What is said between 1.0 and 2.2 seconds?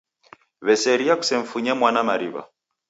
kusemfunye mwana